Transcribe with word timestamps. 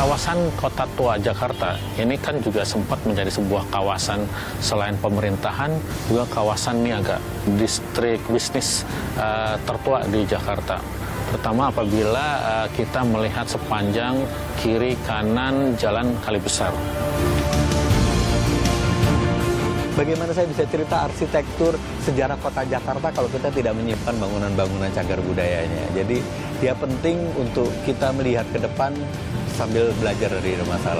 kawasan 0.00 0.48
Kota 0.56 0.88
Tua 0.96 1.20
Jakarta 1.20 1.76
ini 2.00 2.16
kan 2.16 2.40
juga 2.40 2.64
sempat 2.64 3.04
menjadi 3.04 3.28
sebuah 3.28 3.68
kawasan 3.68 4.24
selain 4.56 4.96
pemerintahan 4.96 5.76
juga 6.08 6.24
kawasan 6.32 6.80
niaga, 6.80 7.20
distrik 7.60 8.24
bisnis 8.32 8.88
uh, 9.20 9.60
tertua 9.68 10.00
di 10.08 10.24
Jakarta. 10.24 10.80
Pertama 11.28 11.68
apabila 11.68 12.26
uh, 12.40 12.68
kita 12.72 13.04
melihat 13.04 13.44
sepanjang 13.44 14.24
kiri 14.64 14.96
kanan 15.04 15.76
jalan 15.76 16.16
Kali 16.24 16.40
Besar. 16.40 16.72
Bagaimana 20.00 20.32
saya 20.32 20.48
bisa 20.48 20.64
cerita 20.64 21.12
arsitektur 21.12 21.76
sejarah 22.00 22.40
kota 22.40 22.64
Jakarta 22.64 23.12
kalau 23.12 23.28
kita 23.28 23.52
tidak 23.52 23.76
menyimpan 23.76 24.16
bangunan-bangunan 24.16 24.88
cagar 24.96 25.20
budayanya. 25.20 25.92
Jadi 25.92 26.24
dia 26.56 26.72
penting 26.72 27.20
untuk 27.36 27.68
kita 27.84 28.08
melihat 28.16 28.48
ke 28.48 28.64
depan 28.64 28.96
sambil 29.54 29.90
belajar 29.98 30.30
dari 30.30 30.56
masa 30.66 30.94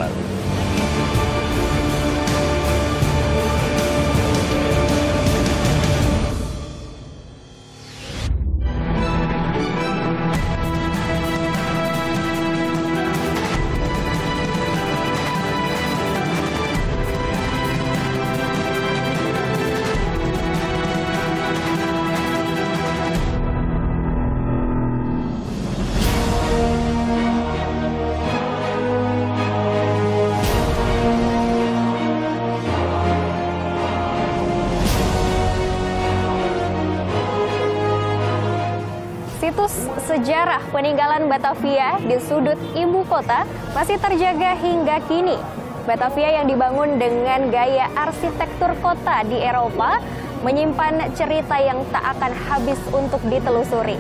sejarah 40.21 40.61
peninggalan 40.69 41.33
Batavia 41.33 41.97
di 42.05 42.21
sudut 42.21 42.61
ibu 42.77 43.01
kota 43.09 43.49
masih 43.73 43.97
terjaga 43.97 44.53
hingga 44.61 45.01
kini. 45.09 45.41
Batavia 45.89 46.37
yang 46.37 46.45
dibangun 46.45 47.01
dengan 47.01 47.49
gaya 47.49 47.89
arsitektur 47.97 48.77
kota 48.85 49.25
di 49.25 49.41
Eropa 49.41 49.97
menyimpan 50.45 51.17
cerita 51.17 51.57
yang 51.57 51.81
tak 51.89 52.05
akan 52.05 52.37
habis 52.37 52.77
untuk 52.93 53.25
ditelusuri. 53.33 53.97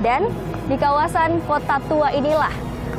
Dan 0.00 0.32
di 0.72 0.80
kawasan 0.80 1.44
kota 1.44 1.84
tua 1.84 2.08
inilah, 2.16 2.52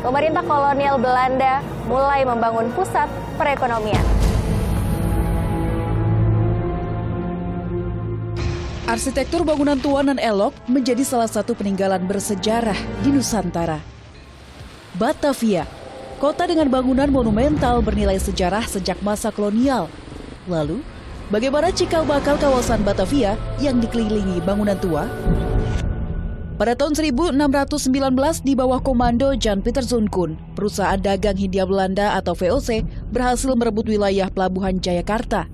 pemerintah 0.06 0.46
kolonial 0.46 1.02
Belanda 1.02 1.66
mulai 1.90 2.22
membangun 2.22 2.70
pusat 2.78 3.10
perekonomian. 3.34 4.13
Arsitektur 8.84 9.48
bangunan 9.48 9.80
tua 9.80 10.04
dan 10.04 10.20
elok 10.20 10.52
menjadi 10.68 11.08
salah 11.08 11.32
satu 11.32 11.56
peninggalan 11.56 12.04
bersejarah 12.04 12.76
di 13.00 13.16
Nusantara. 13.16 13.80
Batavia, 15.00 15.64
kota 16.20 16.44
dengan 16.44 16.68
bangunan 16.68 17.08
monumental 17.08 17.80
bernilai 17.80 18.20
sejarah 18.20 18.68
sejak 18.68 19.00
masa 19.00 19.32
kolonial. 19.32 19.88
Lalu, 20.52 20.84
bagaimana 21.32 21.72
cikal 21.72 22.04
bakal 22.04 22.36
kawasan 22.36 22.84
Batavia 22.84 23.40
yang 23.64 23.80
dikelilingi 23.80 24.44
bangunan 24.44 24.76
tua? 24.76 25.08
Pada 26.60 26.76
tahun 26.76 26.92
1619 27.00 27.40
di 28.44 28.52
bawah 28.52 28.84
komando 28.84 29.32
Jan 29.32 29.64
Peter 29.64 29.82
Zunkun, 29.82 30.36
perusahaan 30.60 31.00
dagang 31.00 31.40
Hindia 31.40 31.64
Belanda 31.64 32.20
atau 32.20 32.36
VOC 32.36 32.84
berhasil 33.16 33.56
merebut 33.56 33.88
wilayah 33.88 34.28
pelabuhan 34.28 34.76
Jayakarta. 34.84 35.48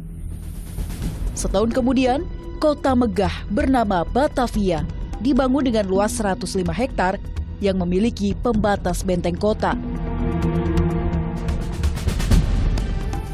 Setahun 1.38 1.72
kemudian, 1.72 2.28
kota 2.59 2.92
megah 2.92 3.31
bernama 3.47 4.03
Batavia 4.03 4.84
dibangun 5.24 5.72
dengan 5.72 5.88
luas 5.88 6.12
105 6.20 6.59
hektar 6.75 7.16
yang 7.64 7.80
memiliki 7.80 8.36
pembatas 8.36 9.00
benteng 9.08 9.40
kota. 9.40 9.80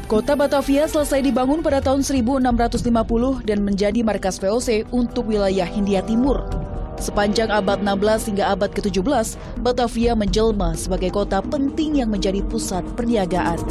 Kota 0.06 0.38
Batavia 0.38 0.86
selesai 0.86 1.18
dibangun 1.18 1.66
pada 1.66 1.82
tahun 1.82 2.06
1650 2.06 3.42
dan 3.42 3.66
menjadi 3.66 4.06
markas 4.06 4.38
VOC 4.38 4.86
untuk 4.94 5.26
wilayah 5.26 5.66
Hindia 5.66 6.06
Timur. 6.06 6.65
Sepanjang 7.06 7.54
abad 7.54 7.86
16 7.86 8.34
hingga 8.34 8.50
abad 8.50 8.74
ke-17, 8.74 9.38
Batavia 9.62 10.18
menjelma 10.18 10.74
sebagai 10.74 11.14
kota 11.14 11.38
penting 11.38 12.02
yang 12.02 12.10
menjadi 12.10 12.42
pusat 12.42 12.82
perniagaan. 12.98 13.62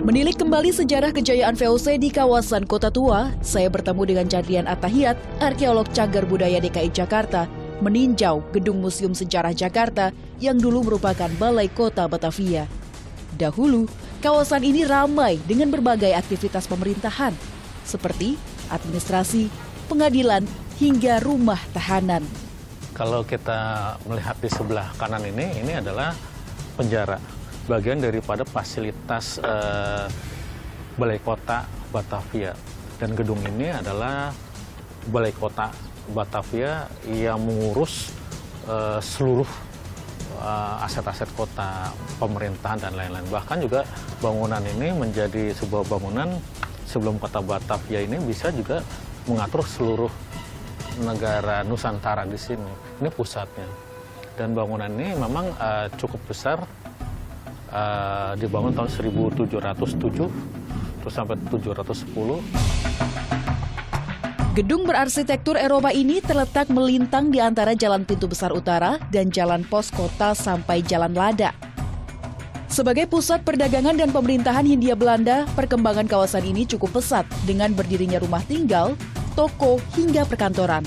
Menilik 0.00 0.40
kembali 0.40 0.72
sejarah 0.72 1.12
kejayaan 1.12 1.52
VOC 1.60 2.00
di 2.00 2.08
kawasan 2.08 2.64
Kota 2.64 2.88
Tua, 2.88 3.28
saya 3.44 3.68
bertemu 3.68 4.02
dengan 4.08 4.26
Jadrian 4.32 4.64
Atahiyat, 4.64 5.20
arkeolog 5.44 5.84
cagar 5.92 6.24
budaya 6.24 6.56
DKI 6.56 6.88
Jakarta, 6.96 7.44
meninjau 7.84 8.40
Gedung 8.56 8.80
Museum 8.80 9.12
Sejarah 9.12 9.52
Jakarta 9.52 10.08
yang 10.40 10.56
dulu 10.56 10.88
merupakan 10.88 11.28
Balai 11.36 11.68
Kota 11.68 12.08
Batavia. 12.08 12.64
Dahulu, 13.36 13.84
kawasan 14.24 14.64
ini 14.64 14.88
ramai 14.88 15.36
dengan 15.44 15.68
berbagai 15.68 16.16
aktivitas 16.16 16.64
pemerintahan, 16.64 17.36
seperti 17.84 18.40
administrasi, 18.72 19.52
pengadilan, 19.92 20.48
hingga 20.82 21.22
rumah 21.22 21.62
tahanan. 21.70 22.26
Kalau 22.90 23.22
kita 23.22 23.94
melihat 24.02 24.34
di 24.42 24.50
sebelah 24.50 24.90
kanan 24.98 25.22
ini, 25.22 25.62
ini 25.62 25.78
adalah 25.78 26.10
penjara 26.74 27.22
bagian 27.70 28.02
daripada 28.02 28.42
fasilitas 28.42 29.38
uh, 29.38 30.10
Balai 30.98 31.22
Kota 31.22 31.70
Batavia. 31.94 32.50
Dan 32.98 33.14
gedung 33.14 33.38
ini 33.46 33.70
adalah 33.70 34.34
Balai 35.06 35.30
Kota 35.30 35.70
Batavia 36.10 36.90
yang 37.06 37.38
mengurus 37.46 38.10
uh, 38.66 38.98
seluruh 38.98 39.46
uh, 40.42 40.82
aset-aset 40.82 41.30
kota, 41.38 41.94
pemerintahan, 42.18 42.82
dan 42.82 42.98
lain-lain. 42.98 43.22
Bahkan 43.30 43.62
juga 43.62 43.86
bangunan 44.18 44.60
ini 44.66 44.90
menjadi 44.90 45.54
sebuah 45.54 45.86
bangunan 45.86 46.42
sebelum 46.90 47.22
kota 47.22 47.38
Batavia 47.38 48.02
ini 48.02 48.18
bisa 48.18 48.50
juga 48.50 48.82
mengatur 49.30 49.62
seluruh 49.62 50.10
negara 51.00 51.64
Nusantara 51.64 52.28
di 52.28 52.36
sini. 52.36 53.00
Ini 53.00 53.08
pusatnya. 53.08 53.64
Dan 54.36 54.52
bangunan 54.52 54.92
ini 54.92 55.16
memang 55.16 55.48
uh, 55.56 55.88
cukup 55.96 56.20
besar 56.28 56.60
uh, 57.72 58.32
dibangun 58.36 58.76
tahun 58.76 58.88
1707 58.88 60.52
terus 61.02 61.14
sampai 61.14 61.36
710. 61.50 62.40
Gedung 64.52 64.84
berarsitektur 64.84 65.56
Eropa 65.56 65.96
ini 65.96 66.20
terletak 66.20 66.68
melintang 66.68 67.32
di 67.32 67.40
antara 67.40 67.72
Jalan 67.72 68.04
Pintu 68.04 68.28
Besar 68.28 68.52
Utara 68.52 69.00
dan 69.08 69.32
Jalan 69.32 69.64
Pos 69.64 69.88
Kota 69.88 70.36
sampai 70.36 70.84
Jalan 70.84 71.16
Lada. 71.16 71.56
Sebagai 72.68 73.04
pusat 73.04 73.44
perdagangan 73.44 73.96
dan 73.96 74.12
pemerintahan 74.12 74.64
Hindia 74.64 74.96
Belanda, 74.96 75.44
perkembangan 75.56 76.08
kawasan 76.08 76.44
ini 76.44 76.64
cukup 76.64 77.00
pesat 77.00 77.28
dengan 77.44 77.72
berdirinya 77.72 78.20
rumah 78.20 78.40
tinggal, 78.48 78.96
toko, 79.32 79.80
hingga 79.96 80.22
perkantoran. 80.28 80.84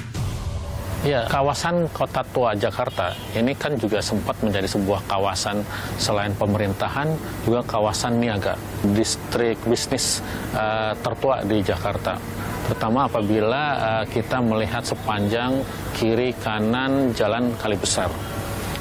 Ya, 1.05 1.21
kawasan 1.29 1.85
Kota 1.93 2.25
Tua 2.33 2.57
Jakarta 2.57 3.13
ini 3.37 3.53
kan 3.53 3.77
juga 3.77 4.01
sempat 4.01 4.41
menjadi 4.41 4.65
sebuah 4.65 5.05
kawasan 5.05 5.61
selain 6.01 6.33
pemerintahan 6.33 7.13
juga 7.45 7.61
kawasan 7.61 8.17
niaga, 8.17 8.57
distrik 8.97 9.61
bisnis 9.69 10.25
uh, 10.57 10.97
tertua 11.05 11.45
di 11.45 11.61
Jakarta. 11.61 12.17
Pertama 12.65 13.05
apabila 13.05 13.63
uh, 13.77 14.03
kita 14.09 14.41
melihat 14.41 14.81
sepanjang 14.81 15.61
kiri 15.93 16.33
kanan 16.41 17.13
jalan 17.13 17.53
Kali 17.61 17.77
Besar. 17.77 18.09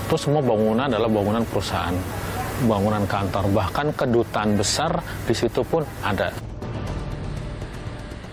Itu 0.08 0.16
semua 0.16 0.40
bangunan 0.40 0.88
adalah 0.88 1.12
bangunan 1.12 1.44
perusahaan, 1.44 1.92
bangunan 2.64 3.04
kantor, 3.04 3.52
bahkan 3.52 3.92
kedutaan 3.92 4.56
besar 4.56 4.96
di 5.28 5.36
situ 5.36 5.60
pun 5.60 5.84
ada. 6.00 6.32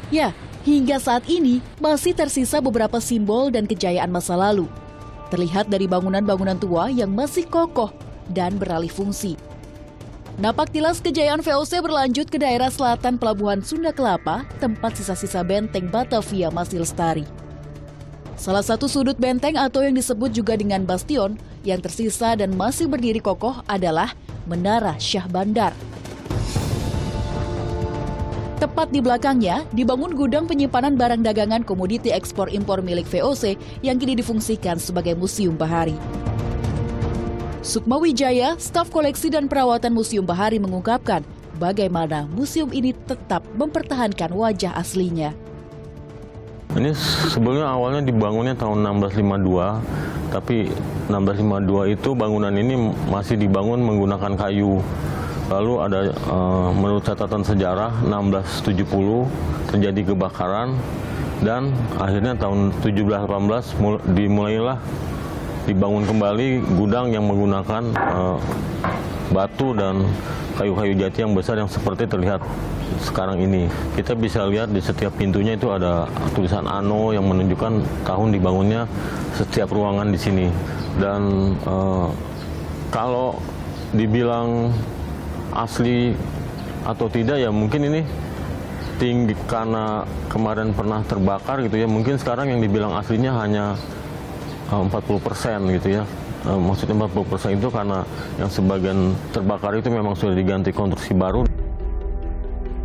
Ya, 0.07 0.31
Hingga 0.61 1.01
saat 1.01 1.25
ini 1.25 1.57
masih 1.81 2.13
tersisa 2.13 2.61
beberapa 2.61 3.01
simbol 3.01 3.49
dan 3.49 3.65
kejayaan 3.65 4.13
masa 4.13 4.37
lalu. 4.37 4.69
Terlihat 5.33 5.73
dari 5.73 5.89
bangunan-bangunan 5.89 6.61
tua 6.61 6.91
yang 6.93 7.09
masih 7.09 7.49
kokoh 7.49 7.89
dan 8.29 8.61
beralih 8.61 8.91
fungsi. 8.91 9.33
Napak 10.37 10.69
tilas 10.69 11.01
kejayaan 11.01 11.41
VOC 11.41 11.81
berlanjut 11.81 12.27
ke 12.29 12.37
daerah 12.37 12.69
selatan 12.69 13.17
Pelabuhan 13.17 13.59
Sunda 13.65 13.89
Kelapa, 13.89 14.45
tempat 14.61 14.95
sisa-sisa 14.95 15.41
benteng 15.41 15.89
Batavia 15.89 16.53
masih 16.53 16.85
lestari. 16.85 17.25
Salah 18.37 18.65
satu 18.65 18.89
sudut 18.89 19.17
benteng 19.17 19.53
atau 19.53 19.85
yang 19.85 19.93
disebut 19.93 20.33
juga 20.33 20.57
dengan 20.57 20.81
bastion 20.81 21.37
yang 21.61 21.77
tersisa 21.77 22.33
dan 22.33 22.57
masih 22.57 22.89
berdiri 22.89 23.21
kokoh 23.21 23.61
adalah 23.69 24.13
Menara 24.49 24.97
Syah 24.97 25.29
Bandar. 25.29 25.77
Tepat 28.61 28.93
di 28.93 29.01
belakangnya, 29.01 29.65
dibangun 29.73 30.13
gudang 30.13 30.45
penyimpanan 30.45 30.93
barang 30.93 31.25
dagangan 31.25 31.65
komoditi 31.65 32.13
ekspor 32.13 32.45
impor 32.53 32.85
milik 32.85 33.09
VOC 33.09 33.57
yang 33.81 33.97
kini 33.97 34.13
difungsikan 34.13 34.77
sebagai 34.77 35.17
museum 35.17 35.57
bahari. 35.57 35.97
Sukma 37.65 37.97
Wijaya, 37.97 38.53
staf 38.61 38.93
koleksi 38.93 39.33
dan 39.33 39.49
perawatan 39.49 39.97
Museum 39.97 40.21
Bahari 40.21 40.61
mengungkapkan 40.61 41.25
bagaimana 41.57 42.29
museum 42.29 42.69
ini 42.69 42.93
tetap 42.93 43.41
mempertahankan 43.57 44.29
wajah 44.29 44.77
aslinya. 44.77 45.33
Ini 46.77 46.93
sebelumnya 47.33 47.65
awalnya 47.65 48.05
dibangunnya 48.05 48.53
tahun 48.53 48.85
1652, 49.09 49.81
tapi 50.29 50.69
1652 51.09 51.97
itu 51.97 52.09
bangunan 52.13 52.53
ini 52.53 52.93
masih 53.09 53.41
dibangun 53.41 53.81
menggunakan 53.81 54.37
kayu. 54.37 54.85
Lalu 55.51 55.73
ada 55.83 55.99
uh, 56.31 56.71
menurut 56.71 57.03
catatan 57.03 57.43
sejarah 57.43 57.91
1670 58.07 58.87
terjadi 59.67 60.15
kebakaran 60.15 60.79
dan 61.43 61.75
akhirnya 61.99 62.39
tahun 62.39 62.71
1718 62.79 64.15
dimulailah 64.15 64.79
dibangun 65.67 66.07
kembali 66.07 66.63
gudang 66.79 67.11
yang 67.11 67.27
menggunakan 67.27 67.83
uh, 68.15 68.39
batu 69.35 69.75
dan 69.75 70.07
kayu-kayu 70.55 70.95
jati 70.95 71.27
yang 71.27 71.35
besar 71.35 71.59
yang 71.59 71.67
seperti 71.67 72.07
terlihat 72.07 72.39
sekarang 73.03 73.43
ini. 73.43 73.67
Kita 73.95 74.15
bisa 74.15 74.47
lihat 74.47 74.71
di 74.71 74.79
setiap 74.79 75.15
pintunya 75.19 75.59
itu 75.59 75.67
ada 75.67 76.07
tulisan 76.31 76.63
Ano 76.63 77.11
yang 77.11 77.27
menunjukkan 77.27 78.05
tahun 78.07 78.29
dibangunnya 78.35 78.87
setiap 79.35 79.71
ruangan 79.71 80.11
di 80.11 80.19
sini. 80.19 80.47
Dan 80.95 81.55
uh, 81.67 82.07
kalau 82.91 83.35
dibilang 83.91 84.71
asli 85.53 86.15
atau 86.81 87.05
tidak 87.07 87.37
ya 87.37 87.53
mungkin 87.53 87.85
ini 87.87 88.01
tinggi 89.01 89.33
karena 89.49 90.05
kemarin 90.29 90.77
pernah 90.77 91.01
terbakar 91.01 91.65
gitu 91.65 91.81
ya. 91.81 91.89
Mungkin 91.89 92.21
sekarang 92.21 92.53
yang 92.53 92.61
dibilang 92.61 92.93
aslinya 92.93 93.33
hanya 93.41 93.73
40 94.69 94.93
eh, 94.93 95.19
persen 95.21 95.59
gitu 95.73 95.87
ya. 96.01 96.03
Uh, 96.41 96.57
maksudnya 96.57 96.97
40 97.05 97.29
persen 97.29 97.49
itu 97.53 97.69
karena 97.69 98.01
yang 98.41 98.49
sebagian 98.49 99.13
terbakar 99.29 99.77
itu 99.77 99.93
memang 99.93 100.17
sudah 100.17 100.33
diganti 100.33 100.73
konstruksi 100.73 101.13
baru. 101.13 101.45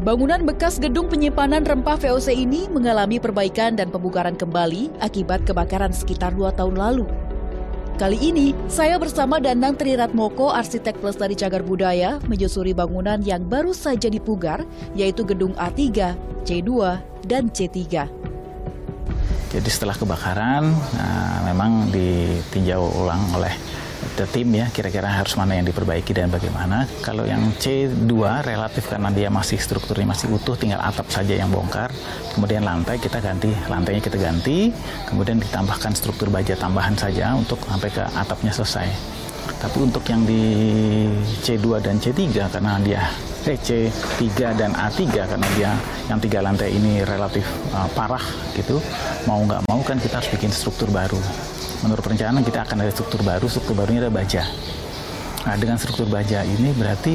Bangunan 0.05 0.45
bekas 0.45 0.77
gedung 0.77 1.09
penyimpanan 1.09 1.65
rempah 1.65 1.99
VOC 1.99 2.37
ini 2.37 2.69
mengalami 2.69 3.17
perbaikan 3.19 3.75
dan 3.75 3.89
pembukaran 3.89 4.37
kembali 4.37 4.93
akibat 5.01 5.49
kebakaran 5.49 5.91
sekitar 5.91 6.37
dua 6.37 6.53
tahun 6.53 6.77
lalu. 6.77 7.26
Kali 7.97 8.21
ini, 8.21 8.53
saya 8.69 9.01
bersama 9.01 9.41
Danang 9.41 9.73
Triratmoko, 9.73 10.53
arsitek 10.53 11.01
pelestari 11.01 11.33
cagar 11.33 11.65
budaya, 11.65 12.21
menyusuri 12.29 12.77
bangunan 12.77 13.17
yang 13.25 13.49
baru 13.49 13.73
saja 13.73 14.13
dipugar, 14.13 14.69
yaitu 14.93 15.25
gedung 15.25 15.57
A3, 15.57 16.13
C2, 16.45 17.01
dan 17.25 17.49
C3. 17.49 18.05
Jadi 19.49 19.69
setelah 19.73 19.97
kebakaran, 19.97 20.77
nah, 20.93 21.41
memang 21.49 21.89
ditinjau 21.89 22.85
ulang 23.01 23.33
oleh 23.33 23.57
the 24.17 24.27
tim 24.29 24.49
ya 24.53 24.69
kira-kira 24.73 25.09
harus 25.09 25.37
mana 25.37 25.57
yang 25.57 25.67
diperbaiki 25.69 26.13
dan 26.17 26.33
bagaimana. 26.33 26.89
Kalau 27.05 27.25
yang 27.29 27.53
C2 27.57 28.13
relatif 28.45 28.89
karena 28.89 29.13
dia 29.13 29.29
masih 29.29 29.61
strukturnya 29.61 30.09
masih 30.09 30.33
utuh 30.33 30.57
tinggal 30.57 30.81
atap 30.81 31.09
saja 31.13 31.37
yang 31.37 31.53
bongkar. 31.53 31.93
Kemudian 32.37 32.65
lantai 32.65 33.01
kita 33.01 33.21
ganti, 33.21 33.53
lantainya 33.69 34.03
kita 34.05 34.19
ganti, 34.21 34.73
kemudian 35.09 35.41
ditambahkan 35.41 35.93
struktur 35.97 36.29
baja 36.29 36.57
tambahan 36.57 36.97
saja 36.97 37.37
untuk 37.37 37.61
sampai 37.65 37.91
ke 37.93 38.03
atapnya 38.17 38.53
selesai. 38.53 38.89
Tapi 39.57 39.79
untuk 39.81 40.05
yang 40.05 40.21
di 40.29 40.43
C2 41.41 41.81
dan 41.81 41.97
C3 41.97 42.53
karena 42.53 42.77
dia 42.85 43.09
eh, 43.49 43.57
C3 43.57 44.53
dan 44.53 44.77
A3 44.77 45.01
karena 45.17 45.49
dia 45.57 45.71
yang 46.13 46.21
tiga 46.21 46.45
lantai 46.45 46.77
ini 46.77 47.01
relatif 47.09 47.47
uh, 47.73 47.89
parah 47.97 48.23
gitu, 48.53 48.83
mau 49.25 49.41
nggak 49.43 49.65
mau 49.71 49.81
kan 49.81 49.97
kita 49.97 50.21
harus 50.21 50.31
bikin 50.35 50.53
struktur 50.53 50.93
baru 50.93 51.19
menurut 51.87 52.03
perencanaan 52.03 52.43
kita 52.43 52.67
akan 52.67 52.83
ada 52.83 52.93
struktur 52.93 53.23
baru, 53.23 53.47
struktur 53.47 53.75
barunya 53.79 54.03
ada 54.03 54.13
baja. 54.13 54.43
Nah, 55.47 55.55
dengan 55.55 55.79
struktur 55.79 56.11
baja 56.11 56.43
ini 56.43 56.75
berarti 56.75 57.15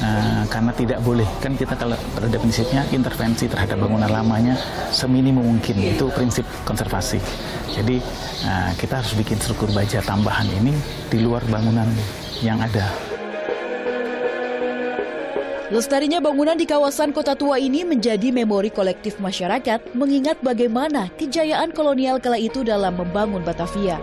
uh, 0.00 0.42
karena 0.48 0.72
tidak 0.72 0.98
boleh, 1.04 1.28
kan 1.44 1.52
kita 1.52 1.76
kalau 1.76 1.96
pada 2.16 2.28
definisinya 2.32 2.88
intervensi 2.88 3.44
terhadap 3.44 3.76
bangunan 3.76 4.08
lamanya 4.08 4.56
seminim 4.88 5.44
mungkin, 5.44 5.76
itu 5.76 6.08
prinsip 6.16 6.48
konservasi. 6.64 7.20
Jadi 7.76 8.00
uh, 8.48 8.72
kita 8.80 9.04
harus 9.04 9.12
bikin 9.12 9.36
struktur 9.36 9.68
baja 9.76 10.00
tambahan 10.00 10.48
ini 10.48 10.72
di 11.12 11.20
luar 11.20 11.44
bangunan 11.52 11.86
yang 12.40 12.56
ada. 12.64 13.09
Lestarinya 15.70 16.18
bangunan 16.18 16.58
di 16.58 16.66
kawasan 16.66 17.14
kota 17.14 17.38
tua 17.38 17.54
ini 17.54 17.86
menjadi 17.86 18.34
memori 18.34 18.74
kolektif 18.74 19.22
masyarakat 19.22 19.94
mengingat 19.94 20.42
bagaimana 20.42 21.14
kejayaan 21.14 21.70
kolonial 21.70 22.18
kala 22.18 22.42
itu 22.42 22.66
dalam 22.66 22.98
membangun 22.98 23.38
Batavia. 23.46 23.94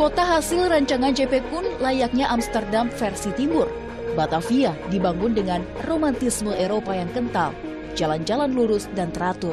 Kota 0.00 0.24
hasil 0.24 0.72
rancangan 0.72 1.12
JP 1.12 1.44
Kun 1.52 1.68
layaknya 1.76 2.24
Amsterdam 2.32 2.88
versi 2.88 3.28
timur. 3.36 3.68
Batavia 4.16 4.72
dibangun 4.88 5.36
dengan 5.36 5.60
romantisme 5.84 6.56
Eropa 6.56 6.96
yang 6.96 7.12
kental, 7.12 7.52
jalan-jalan 7.92 8.56
lurus 8.56 8.88
dan 8.96 9.12
teratur. 9.12 9.52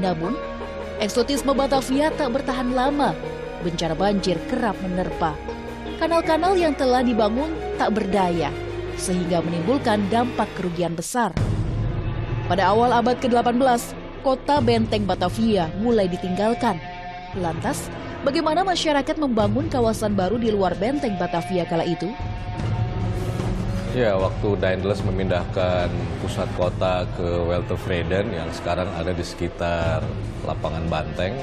Namun, 0.00 0.32
eksotisme 0.96 1.52
Batavia 1.52 2.08
tak 2.16 2.32
bertahan 2.32 2.72
lama. 2.72 3.12
Bencana 3.60 3.92
banjir 3.92 4.40
kerap 4.48 4.80
menerpa. 4.80 5.36
Kanal-kanal 6.00 6.56
yang 6.56 6.72
telah 6.72 7.04
dibangun 7.04 7.52
tak 7.76 7.92
berdaya 7.92 8.48
sehingga 9.02 9.42
menimbulkan 9.42 10.06
dampak 10.06 10.46
kerugian 10.54 10.94
besar. 10.94 11.34
Pada 12.46 12.70
awal 12.70 12.94
abad 12.94 13.18
ke-18, 13.18 13.98
kota 14.22 14.62
benteng 14.62 15.02
Batavia 15.02 15.66
mulai 15.82 16.06
ditinggalkan. 16.06 16.78
Lantas, 17.34 17.90
bagaimana 18.22 18.62
masyarakat 18.62 19.18
membangun 19.18 19.66
kawasan 19.66 20.14
baru 20.14 20.38
di 20.38 20.54
luar 20.54 20.78
benteng 20.78 21.18
Batavia 21.18 21.66
kala 21.66 21.82
itu? 21.82 22.06
Ya, 23.92 24.16
waktu 24.16 24.56
Daendels 24.56 25.04
memindahkan 25.04 25.92
pusat 26.24 26.48
kota 26.56 27.04
ke 27.12 27.28
Weltevreden 27.44 28.32
yang 28.32 28.48
sekarang 28.56 28.88
ada 28.96 29.12
di 29.12 29.20
sekitar 29.20 30.00
lapangan 30.48 30.88
Banteng, 30.88 31.36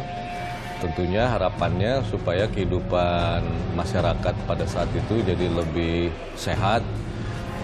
tentunya 0.82 1.30
harapannya 1.30 2.02
supaya 2.10 2.50
kehidupan 2.50 3.46
masyarakat 3.78 4.34
pada 4.50 4.66
saat 4.66 4.90
itu 4.98 5.22
jadi 5.22 5.46
lebih 5.46 6.10
sehat, 6.34 6.82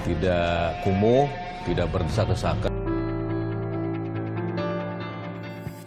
tidak 0.06 0.86
kumuh, 0.86 1.26
tidak 1.66 1.90
berdesak-desakan. 1.90 2.72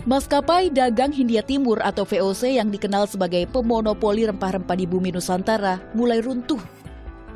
Maskapai 0.09 0.73
Dagang 0.73 1.12
Hindia 1.12 1.44
Timur 1.44 1.79
atau 1.85 2.03
VOC 2.03 2.56
yang 2.56 2.73
dikenal 2.73 3.05
sebagai 3.05 3.44
pemonopoli 3.53 4.25
rempah-rempah 4.25 4.76
di 4.76 4.88
bumi 4.88 5.12
Nusantara 5.12 5.78
mulai 5.93 6.25
runtuh. 6.25 6.59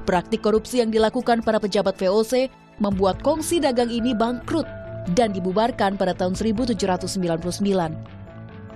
Praktik 0.09 0.43
korupsi 0.43 0.81
yang 0.81 0.89
dilakukan 0.89 1.45
para 1.45 1.61
pejabat 1.61 1.95
VOC 2.01 2.49
membuat 2.81 3.21
kongsi 3.21 3.61
dagang 3.61 3.93
ini 3.93 4.17
bangkrut 4.17 4.65
dan 5.13 5.37
dibubarkan 5.37 6.01
pada 6.01 6.17
tahun 6.17 6.33
1799. 6.33 7.05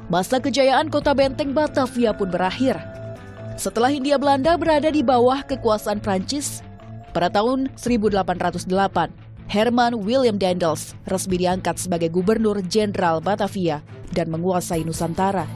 Masa 0.07 0.39
kejayaan 0.39 0.93
kota 0.93 1.17
benteng 1.17 1.57
Batavia 1.57 2.13
pun 2.15 2.31
berakhir. 2.31 2.79
Setelah 3.57 3.91
Hindia 3.91 4.21
Belanda 4.21 4.55
berada 4.61 4.93
di 4.93 5.01
bawah 5.01 5.41
kekuasaan 5.41 6.05
Prancis, 6.05 6.61
pada 7.17 7.33
tahun 7.33 7.73
1808, 7.81 8.29
Herman 9.49 10.05
William 10.05 10.37
Dendels 10.37 10.93
resmi 11.09 11.41
diangkat 11.41 11.81
sebagai 11.81 12.13
gubernur 12.13 12.61
jenderal 12.61 13.25
Batavia 13.25 13.81
dan 14.13 14.29
menguasai 14.29 14.85
Nusantara. 14.85 15.49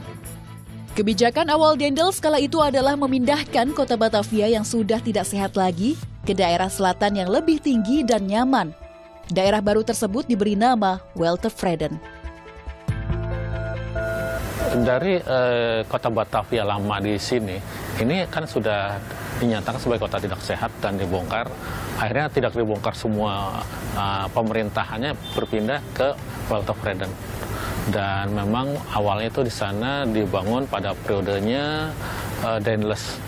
Kebijakan 0.96 1.52
awal 1.52 1.76
Dendels 1.76 2.16
kala 2.16 2.40
itu 2.40 2.64
adalah 2.64 2.96
memindahkan 2.96 3.76
kota 3.76 4.00
Batavia 4.00 4.48
yang 4.48 4.64
sudah 4.64 5.04
tidak 5.04 5.28
sehat 5.28 5.52
lagi 5.52 6.00
ke 6.24 6.32
daerah 6.32 6.72
selatan 6.72 7.20
yang 7.20 7.28
lebih 7.28 7.60
tinggi 7.60 8.08
dan 8.08 8.24
nyaman. 8.24 8.72
Daerah 9.28 9.60
baru 9.60 9.84
tersebut 9.84 10.24
diberi 10.24 10.56
nama 10.56 10.96
Weltevreden. 11.12 12.00
Dari 14.80 15.20
eh, 15.20 15.84
kota 15.84 16.08
Batavia 16.08 16.64
lama 16.64 16.96
di 17.04 17.20
sini, 17.20 17.60
ini 18.00 18.24
kan 18.32 18.48
sudah 18.48 18.96
dinyatakan 19.40 19.80
sebagai 19.80 20.04
kota 20.04 20.20
tidak 20.20 20.40
sehat 20.44 20.68
dan 20.84 21.00
dibongkar. 21.00 21.48
Akhirnya 21.96 22.28
tidak 22.28 22.52
dibongkar 22.52 22.92
semua 22.92 23.64
uh, 23.96 24.28
pemerintahannya 24.30 25.16
berpindah 25.32 25.80
ke 25.96 26.12
Weltevreden. 26.52 27.08
Dan 27.88 28.36
memang 28.36 28.76
awalnya 28.92 29.32
itu 29.32 29.40
di 29.40 29.50
sana 29.50 30.04
dibangun 30.04 30.68
pada 30.68 30.92
periodenya 30.92 31.88
uh, 32.44 32.60
Daendels 32.60 33.18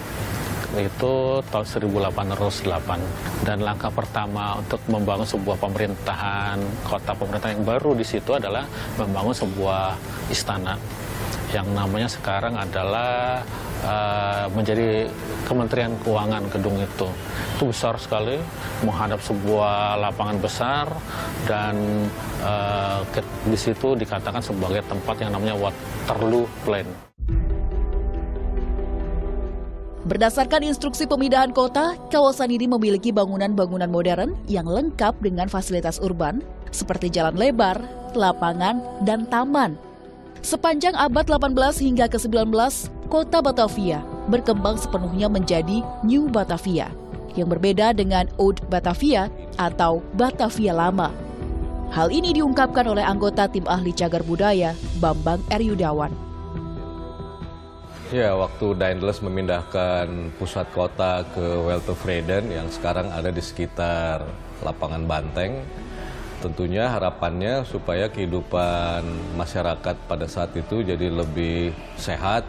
itu 0.72 1.44
tahun 1.52 1.66
1808 1.68 3.44
dan 3.44 3.60
langkah 3.60 3.92
pertama 3.92 4.56
untuk 4.56 4.80
membangun 4.88 5.28
sebuah 5.28 5.60
pemerintahan 5.60 6.56
kota 6.88 7.12
pemerintahan 7.12 7.60
yang 7.60 7.66
baru 7.76 7.92
di 7.92 8.06
situ 8.08 8.32
adalah 8.32 8.64
membangun 8.96 9.36
sebuah 9.36 9.92
istana 10.32 10.80
yang 11.52 11.68
namanya 11.76 12.08
sekarang 12.08 12.56
adalah 12.56 13.44
uh, 13.84 14.48
menjadi 14.56 15.06
Kementerian 15.44 15.92
Keuangan 16.00 16.48
gedung 16.48 16.80
itu. 16.80 17.08
Itu 17.60 17.68
besar 17.68 18.00
sekali, 18.00 18.40
menghadap 18.82 19.20
sebuah 19.20 20.00
lapangan 20.00 20.38
besar 20.40 20.86
dan 21.44 21.76
uh, 22.40 23.04
di 23.46 23.58
situ 23.60 23.92
dikatakan 23.92 24.40
sebagai 24.40 24.80
tempat 24.88 25.20
yang 25.20 25.36
namanya 25.36 25.54
Waterloo 25.60 26.48
Plain. 26.64 26.88
Berdasarkan 30.02 30.66
instruksi 30.66 31.06
pemindahan 31.06 31.54
kota, 31.54 31.94
kawasan 32.10 32.50
ini 32.50 32.66
memiliki 32.66 33.14
bangunan-bangunan 33.14 33.86
modern 33.86 34.34
yang 34.50 34.66
lengkap 34.66 35.14
dengan 35.22 35.46
fasilitas 35.46 36.02
urban 36.02 36.42
seperti 36.74 37.06
jalan 37.06 37.38
lebar, 37.38 37.78
lapangan, 38.16 38.82
dan 39.06 39.30
taman. 39.30 39.91
Sepanjang 40.42 40.98
abad 40.98 41.22
18 41.22 41.54
hingga 41.78 42.10
ke-19, 42.10 42.50
kota 43.06 43.38
Batavia 43.38 44.02
berkembang 44.26 44.74
sepenuhnya 44.74 45.30
menjadi 45.30 45.86
New 46.02 46.26
Batavia 46.26 46.90
yang 47.38 47.46
berbeda 47.46 47.94
dengan 47.94 48.26
Old 48.42 48.58
Batavia 48.66 49.30
atau 49.54 50.02
Batavia 50.18 50.74
Lama. 50.74 51.14
Hal 51.94 52.10
ini 52.10 52.34
diungkapkan 52.34 52.90
oleh 52.90 53.06
anggota 53.06 53.46
tim 53.46 53.62
ahli 53.70 53.94
cagar 53.94 54.26
budaya 54.26 54.74
Bambang 54.98 55.38
Eryudawan. 55.46 56.10
Ya, 58.10 58.34
waktu 58.34 58.74
Daendels 58.74 59.22
memindahkan 59.22 60.34
pusat 60.42 60.66
kota 60.74 61.22
ke 61.38 61.44
Weltevreden 61.70 62.50
yang 62.50 62.66
sekarang 62.66 63.14
ada 63.14 63.30
di 63.30 63.40
sekitar 63.40 64.26
lapangan 64.66 65.06
Banteng, 65.06 65.62
tentunya 66.42 66.90
harapannya 66.90 67.62
supaya 67.62 68.10
kehidupan 68.10 69.06
masyarakat 69.38 69.94
pada 70.10 70.26
saat 70.26 70.50
itu 70.58 70.82
jadi 70.82 71.06
lebih 71.06 71.70
sehat, 71.94 72.42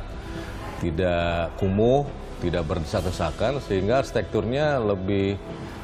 tidak 0.81 1.53
kumuh, 1.61 2.09
tidak 2.41 2.65
berdesak-desakan, 2.65 3.61
sehingga 3.61 4.01
arsitekturnya 4.01 4.81
lebih 4.81 5.37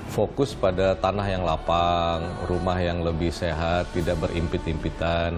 fokus 0.10 0.58
pada 0.58 0.98
tanah 0.98 1.28
yang 1.30 1.46
lapang, 1.46 2.26
rumah 2.50 2.82
yang 2.82 3.06
lebih 3.06 3.30
sehat, 3.30 3.86
tidak 3.94 4.18
berimpit-impitan. 4.26 5.38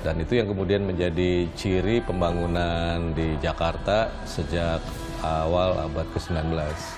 Dan 0.00 0.14
itu 0.22 0.40
yang 0.40 0.48
kemudian 0.48 0.88
menjadi 0.88 1.50
ciri 1.52 2.00
pembangunan 2.00 3.12
di 3.12 3.36
Jakarta 3.44 4.08
sejak 4.24 4.80
awal 5.20 5.76
abad 5.84 6.06
ke-19. 6.16 6.95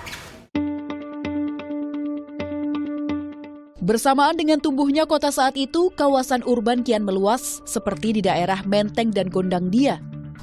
Bersamaan 3.88 4.37
dengan 4.37 4.61
tumbuhnya 4.61 5.09
kota 5.09 5.33
saat 5.33 5.57
itu, 5.57 5.88
kawasan 5.97 6.45
urban 6.45 6.85
kian 6.85 7.09
meluas 7.09 7.64
seperti 7.64 8.21
di 8.21 8.21
daerah 8.21 8.61
Menteng 8.68 9.09
dan 9.09 9.33
Gondang 9.33 9.73
Dia. 9.73 9.97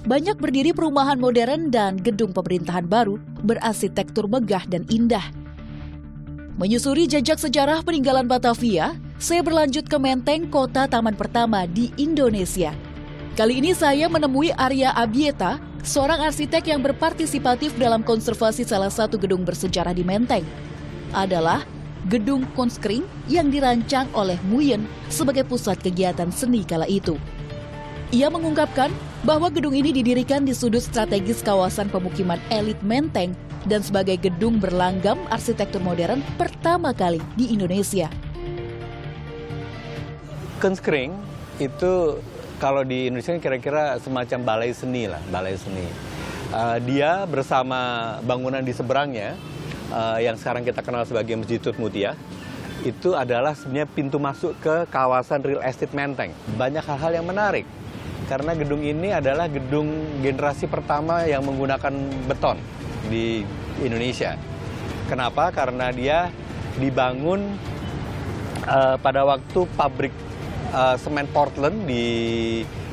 Banyak 0.09 0.41
berdiri 0.41 0.73
perumahan 0.73 1.21
modern 1.21 1.69
dan 1.69 2.01
gedung 2.01 2.33
pemerintahan 2.33 2.89
baru 2.89 3.21
berarsitektur 3.45 4.25
megah 4.25 4.65
dan 4.65 4.81
indah. 4.89 5.21
Menyusuri 6.57 7.05
jejak 7.05 7.37
sejarah 7.37 7.85
peninggalan 7.85 8.25
Batavia, 8.25 8.97
saya 9.21 9.45
berlanjut 9.45 9.85
ke 9.85 9.97
Menteng, 10.01 10.49
kota 10.49 10.89
taman 10.89 11.13
pertama 11.13 11.69
di 11.69 11.93
Indonesia. 12.01 12.73
Kali 13.37 13.61
ini 13.61 13.77
saya 13.77 14.09
menemui 14.09 14.57
Arya 14.57 14.89
Abieta, 14.97 15.61
seorang 15.85 16.17
arsitek 16.33 16.73
yang 16.73 16.81
berpartisipatif 16.81 17.77
dalam 17.77 18.01
konservasi 18.01 18.65
salah 18.65 18.89
satu 18.89 19.21
gedung 19.21 19.45
bersejarah 19.45 19.93
di 19.93 20.01
Menteng. 20.01 20.41
Adalah 21.13 21.74
Gedung 22.05 22.45
Konskring 22.53 23.01
yang 23.25 23.49
dirancang 23.49 24.05
oleh 24.13 24.37
Muyen 24.45 24.85
sebagai 25.09 25.41
pusat 25.41 25.81
kegiatan 25.81 26.29
seni 26.29 26.61
kala 26.61 26.85
itu. 26.85 27.17
Ia 28.13 28.29
mengungkapkan 28.29 28.93
bahwa 29.25 29.49
gedung 29.49 29.73
ini 29.73 29.89
didirikan 29.89 30.45
di 30.45 30.53
sudut 30.53 30.85
strategis 30.85 31.41
kawasan 31.41 31.89
pemukiman 31.89 32.37
elit 32.53 32.77
Menteng 32.85 33.33
dan 33.65 33.81
sebagai 33.81 34.21
gedung 34.21 34.61
berlanggam 34.61 35.17
arsitektur 35.33 35.81
modern 35.81 36.21
pertama 36.37 36.93
kali 36.93 37.17
di 37.33 37.49
Indonesia. 37.49 38.05
Kunskring 40.61 41.09
itu 41.57 42.21
kalau 42.61 42.85
di 42.85 43.09
Indonesia 43.09 43.33
kira-kira 43.41 43.97
semacam 43.97 44.39
balai 44.45 44.77
seni 44.77 45.09
lah, 45.09 45.25
balai 45.33 45.57
seni. 45.57 45.89
Uh, 46.53 46.77
dia 46.85 47.25
bersama 47.25 48.13
bangunan 48.21 48.61
di 48.61 48.77
seberangnya 48.77 49.33
uh, 49.95 50.19
yang 50.19 50.35
sekarang 50.35 50.67
kita 50.67 50.83
kenal 50.83 51.07
sebagai 51.07 51.39
Masjid 51.39 51.57
Tut 51.63 51.79
Mutia 51.79 52.19
itu 52.83 53.15
adalah 53.17 53.57
sebenarnya 53.57 53.89
pintu 53.89 54.21
masuk 54.21 54.53
ke 54.61 54.85
kawasan 54.93 55.41
real 55.41 55.63
estate 55.63 55.95
Menteng. 55.95 56.35
Banyak 56.59 56.85
hal-hal 56.85 57.17
yang 57.17 57.25
menarik 57.25 57.65
karena 58.29 58.53
gedung 58.53 58.83
ini 58.83 59.09
adalah 59.15 59.49
gedung 59.49 59.89
generasi 60.21 60.69
pertama 60.69 61.25
yang 61.25 61.41
menggunakan 61.41 61.93
beton 62.29 62.59
di 63.09 63.41
Indonesia. 63.81 64.37
Kenapa? 65.09 65.49
Karena 65.49 65.89
dia 65.89 66.29
dibangun 66.77 67.57
uh, 68.67 68.97
pada 69.01 69.25
waktu 69.25 69.59
pabrik 69.73 70.13
uh, 70.73 70.97
semen 70.99 71.25
Portland 71.31 71.85
di 71.89 72.05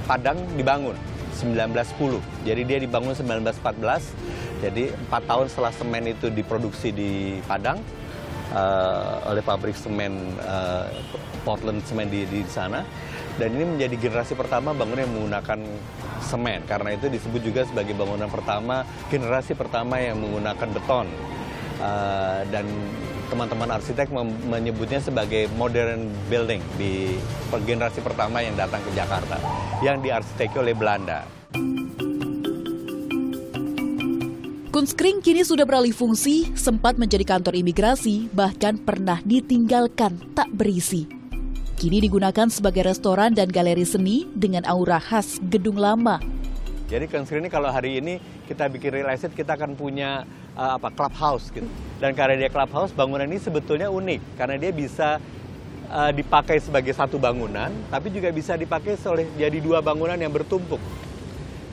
Padang 0.02 0.36
dibangun 0.58 0.98
1910. 1.36 2.20
Jadi 2.44 2.62
dia 2.68 2.78
dibangun 2.82 3.16
1914. 3.16 4.51
Jadi 4.62 4.94
empat 4.94 5.26
tahun 5.26 5.46
setelah 5.50 5.74
semen 5.74 6.04
itu 6.06 6.30
diproduksi 6.30 6.94
di 6.94 7.42
Padang 7.42 7.82
uh, 8.54 9.26
oleh 9.26 9.42
pabrik 9.42 9.74
semen 9.74 10.38
uh, 10.38 10.86
Portland 11.42 11.82
semen 11.82 12.06
di, 12.06 12.22
di 12.30 12.46
sana. 12.46 12.86
Dan 13.34 13.58
ini 13.58 13.64
menjadi 13.64 13.96
generasi 13.98 14.38
pertama 14.38 14.70
bangunan 14.70 15.02
yang 15.02 15.14
menggunakan 15.18 15.58
semen. 16.22 16.62
Karena 16.68 16.94
itu 16.94 17.10
disebut 17.10 17.42
juga 17.42 17.66
sebagai 17.66 17.96
bangunan 17.98 18.30
pertama, 18.30 18.86
generasi 19.10 19.58
pertama 19.58 19.98
yang 19.98 20.22
menggunakan 20.22 20.68
beton. 20.70 21.08
Uh, 21.82 22.46
dan 22.54 22.62
teman-teman 23.26 23.80
arsitek 23.80 24.12
menyebutnya 24.44 25.00
sebagai 25.00 25.48
modern 25.56 26.12
building 26.28 26.60
di 26.76 27.16
generasi 27.64 28.04
pertama 28.04 28.44
yang 28.44 28.52
datang 28.54 28.84
ke 28.84 28.92
Jakarta 28.92 29.40
yang 29.80 29.98
diarsiteki 30.04 30.60
oleh 30.60 30.76
Belanda. 30.76 31.41
Kunskring 34.72 35.20
kini 35.20 35.44
sudah 35.44 35.68
beralih 35.68 35.92
fungsi, 35.92 36.48
sempat 36.56 36.96
menjadi 36.96 37.28
kantor 37.28 37.60
imigrasi, 37.60 38.32
bahkan 38.32 38.80
pernah 38.80 39.20
ditinggalkan 39.20 40.16
tak 40.32 40.48
berisi. 40.48 41.04
Kini 41.76 42.00
digunakan 42.00 42.48
sebagai 42.48 42.80
restoran 42.88 43.36
dan 43.36 43.52
galeri 43.52 43.84
seni 43.84 44.24
dengan 44.32 44.64
aura 44.64 44.96
khas 44.96 45.36
gedung 45.52 45.76
lama. 45.76 46.24
Jadi 46.88 47.04
Kunskring 47.04 47.44
ini 47.44 47.52
kalau 47.52 47.68
hari 47.68 48.00
ini 48.00 48.16
kita 48.48 48.64
bikin 48.72 48.96
real 48.96 49.12
estate, 49.12 49.36
kita 49.36 49.60
akan 49.60 49.76
punya 49.76 50.24
uh, 50.56 50.80
apa 50.80 50.88
clubhouse 50.88 51.52
gitu. 51.52 51.68
Dan 52.00 52.16
karena 52.16 52.40
dia 52.40 52.48
clubhouse, 52.48 52.96
bangunan 52.96 53.28
ini 53.28 53.44
sebetulnya 53.44 53.92
unik 53.92 54.40
karena 54.40 54.56
dia 54.56 54.72
bisa 54.72 55.20
uh, 55.92 56.08
dipakai 56.16 56.64
sebagai 56.64 56.96
satu 56.96 57.20
bangunan, 57.20 57.68
tapi 57.92 58.08
juga 58.08 58.32
bisa 58.32 58.56
dipakai 58.56 58.96
oleh 59.04 59.28
jadi 59.36 59.60
dua 59.60 59.84
bangunan 59.84 60.16
yang 60.16 60.32
bertumpuk. 60.32 60.80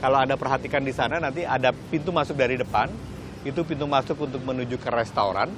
Kalau 0.00 0.16
Anda 0.16 0.32
perhatikan 0.40 0.80
di 0.80 0.96
sana 0.96 1.20
nanti 1.20 1.44
ada 1.44 1.76
pintu 1.76 2.08
masuk 2.08 2.32
dari 2.32 2.56
depan, 2.56 2.88
itu 3.44 3.60
pintu 3.68 3.84
masuk 3.84 4.16
untuk 4.24 4.40
menuju 4.40 4.80
ke 4.80 4.88
restoran. 4.88 5.52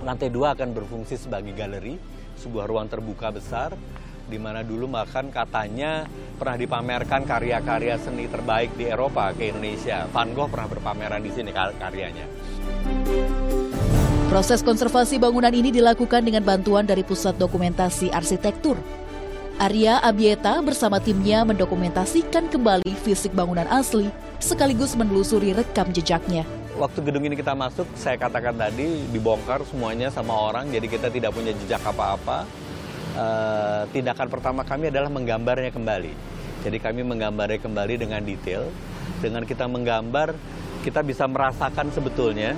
Lantai 0.00 0.32
dua 0.32 0.56
akan 0.56 0.72
berfungsi 0.72 1.20
sebagai 1.20 1.52
galeri, 1.52 2.00
sebuah 2.40 2.64
ruang 2.64 2.88
terbuka 2.88 3.28
besar, 3.28 3.76
di 4.24 4.40
mana 4.40 4.64
dulu 4.64 4.88
makan 4.88 5.28
katanya 5.28 6.08
pernah 6.40 6.56
dipamerkan 6.56 7.28
karya-karya 7.28 8.00
seni 8.00 8.32
terbaik 8.32 8.72
di 8.80 8.88
Eropa 8.88 9.28
ke 9.36 9.52
Indonesia. 9.52 10.08
Van 10.08 10.32
Gogh 10.32 10.48
pernah 10.48 10.68
berpameran 10.72 11.20
di 11.20 11.28
sini 11.28 11.52
karyanya. 11.52 12.24
Proses 14.32 14.64
konservasi 14.64 15.20
bangunan 15.20 15.52
ini 15.52 15.68
dilakukan 15.68 16.24
dengan 16.24 16.48
bantuan 16.48 16.88
dari 16.88 17.04
Pusat 17.04 17.36
Dokumentasi 17.36 18.08
Arsitektur. 18.08 18.80
Arya 19.60 20.00
Abieta 20.00 20.56
bersama 20.64 20.96
timnya 21.04 21.44
mendokumentasikan 21.44 22.48
kembali 22.48 22.96
fisik 23.04 23.36
bangunan 23.36 23.68
asli 23.68 24.08
sekaligus 24.40 24.96
menelusuri 24.96 25.52
rekam 25.52 25.84
jejaknya. 25.92 26.48
Waktu 26.80 27.04
gedung 27.04 27.28
ini 27.28 27.36
kita 27.36 27.52
masuk, 27.52 27.84
saya 27.92 28.16
katakan 28.16 28.56
tadi 28.56 29.04
dibongkar 29.12 29.60
semuanya 29.68 30.08
sama 30.08 30.32
orang, 30.32 30.72
jadi 30.72 30.88
kita 30.88 31.12
tidak 31.12 31.36
punya 31.36 31.52
jejak 31.52 31.84
apa-apa. 31.84 32.48
Uh, 33.12 33.84
tindakan 33.92 34.32
pertama 34.32 34.64
kami 34.64 34.88
adalah 34.88 35.12
menggambarnya 35.12 35.76
kembali. 35.76 36.12
Jadi 36.64 36.80
kami 36.80 37.04
menggambarnya 37.04 37.60
kembali 37.60 38.00
dengan 38.00 38.24
detail. 38.24 38.64
Dengan 39.20 39.44
kita 39.44 39.68
menggambar, 39.68 40.32
kita 40.88 41.04
bisa 41.04 41.28
merasakan 41.28 41.92
sebetulnya 41.92 42.56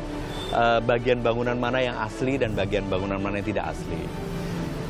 uh, 0.54 0.78
bagian 0.78 1.18
bangunan 1.18 1.58
mana 1.58 1.82
yang 1.82 1.98
asli 1.98 2.38
dan 2.38 2.54
bagian 2.54 2.86
bangunan 2.86 3.18
mana 3.18 3.42
yang 3.42 3.58
tidak 3.58 3.74
asli. 3.74 3.98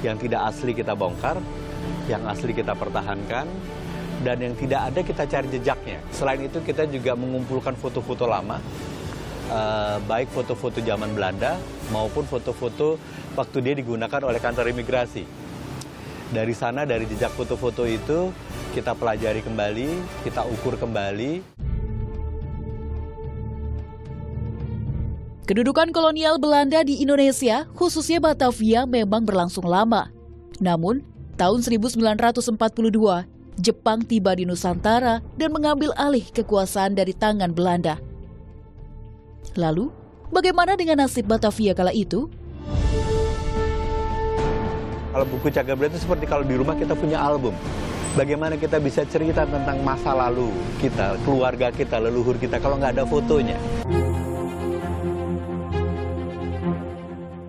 Yang 0.04 0.28
tidak 0.28 0.40
asli 0.52 0.76
kita 0.76 0.92
bongkar, 0.92 1.40
yang 2.10 2.26
asli 2.26 2.50
kita 2.56 2.74
pertahankan, 2.74 3.46
dan 4.22 4.36
yang 4.38 4.54
tidak 4.54 4.80
ada 4.90 5.00
kita 5.02 5.22
cari 5.26 5.48
jejaknya. 5.50 5.98
Selain 6.14 6.38
itu 6.42 6.62
kita 6.62 6.86
juga 6.86 7.18
mengumpulkan 7.18 7.74
foto-foto 7.74 8.26
lama, 8.30 8.62
uh, 9.50 9.98
baik 10.06 10.30
foto-foto 10.30 10.78
zaman 10.78 11.10
Belanda 11.14 11.58
maupun 11.90 12.22
foto-foto 12.26 13.02
waktu 13.34 13.58
dia 13.62 13.74
digunakan 13.74 14.22
oleh 14.22 14.38
kantor 14.38 14.70
imigrasi. 14.70 15.26
Dari 16.32 16.54
sana, 16.56 16.88
dari 16.88 17.04
jejak 17.04 17.34
foto-foto 17.36 17.84
itu, 17.84 18.32
kita 18.72 18.96
pelajari 18.96 19.44
kembali, 19.44 19.88
kita 20.24 20.48
ukur 20.48 20.80
kembali. 20.80 21.44
Kedudukan 25.44 25.92
kolonial 25.92 26.40
Belanda 26.40 26.80
di 26.80 27.04
Indonesia, 27.04 27.68
khususnya 27.76 28.16
Batavia, 28.16 28.88
memang 28.88 29.28
berlangsung 29.28 29.68
lama. 29.68 30.08
Namun, 30.56 31.04
tahun 31.36 31.64
1942, 31.64 32.58
Jepang 33.60 34.00
tiba 34.00 34.32
di 34.32 34.48
Nusantara 34.48 35.20
dan 35.36 35.52
mengambil 35.52 35.92
alih 35.96 36.24
kekuasaan 36.32 36.96
dari 36.96 37.12
tangan 37.12 37.52
Belanda. 37.52 38.00
Lalu, 39.54 39.92
bagaimana 40.32 40.72
dengan 40.72 41.04
nasib 41.04 41.28
Batavia 41.28 41.76
kala 41.76 41.92
itu? 41.92 42.32
Kalau 45.12 45.28
buku 45.28 45.52
budaya 45.52 45.76
itu 45.76 45.98
seperti 46.00 46.24
kalau 46.24 46.40
di 46.40 46.56
rumah 46.56 46.72
kita 46.72 46.96
punya 46.96 47.20
album. 47.20 47.52
Bagaimana 48.16 48.56
kita 48.56 48.80
bisa 48.80 49.04
cerita 49.04 49.44
tentang 49.44 49.80
masa 49.84 50.16
lalu 50.16 50.48
kita, 50.80 51.20
keluarga 51.24 51.68
kita, 51.68 52.00
leluhur 52.00 52.40
kita 52.40 52.56
kalau 52.60 52.80
nggak 52.80 52.96
ada 52.96 53.04
fotonya. 53.04 53.56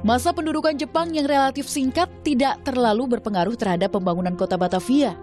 Masa 0.04 0.36
pendudukan 0.36 0.76
Jepang 0.76 1.16
yang 1.16 1.24
relatif 1.24 1.72
singkat 1.72 2.12
tidak 2.28 2.60
terlalu 2.68 3.16
berpengaruh 3.16 3.56
terhadap 3.56 3.96
pembangunan 3.96 4.36
kota 4.36 4.60
Batavia. 4.60 5.16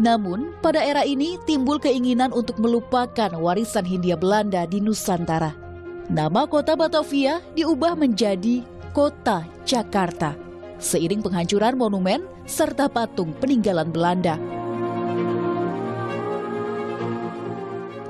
Namun, 0.00 0.56
pada 0.64 0.80
era 0.80 1.04
ini 1.04 1.36
timbul 1.44 1.76
keinginan 1.76 2.32
untuk 2.32 2.56
melupakan 2.56 3.28
warisan 3.36 3.84
Hindia 3.84 4.16
Belanda 4.16 4.64
di 4.64 4.80
Nusantara. 4.80 5.52
Nama 6.08 6.48
kota 6.48 6.72
Batavia 6.72 7.44
diubah 7.52 8.00
menjadi 8.00 8.64
Kota 8.96 9.44
Jakarta, 9.68 10.32
seiring 10.80 11.20
penghancuran 11.20 11.76
monumen 11.76 12.24
serta 12.48 12.88
patung 12.88 13.36
peninggalan 13.36 13.92
Belanda. 13.92 14.40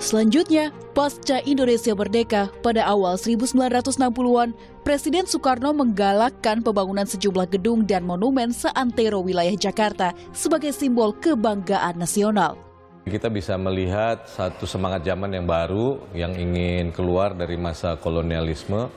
Selanjutnya, 0.05 0.69
pasca 0.93 1.41
Indonesia 1.49 1.97
merdeka 1.97 2.53
pada 2.61 2.85
awal 2.85 3.17
1960-an, 3.17 4.53
Presiden 4.85 5.25
Soekarno 5.25 5.73
menggalakkan 5.73 6.61
pembangunan 6.61 7.09
sejumlah 7.09 7.49
gedung 7.49 7.89
dan 7.89 8.05
monumen 8.05 8.53
seantero 8.53 9.25
wilayah 9.25 9.57
Jakarta 9.57 10.13
sebagai 10.37 10.77
simbol 10.77 11.17
kebanggaan 11.17 11.97
nasional. 11.97 12.61
Kita 13.09 13.33
bisa 13.33 13.57
melihat 13.57 14.29
satu 14.29 14.69
semangat 14.69 15.09
zaman 15.09 15.33
yang 15.33 15.49
baru 15.49 15.97
yang 16.13 16.37
ingin 16.37 16.93
keluar 16.93 17.33
dari 17.33 17.57
masa 17.57 17.97
kolonialisme 17.97 18.93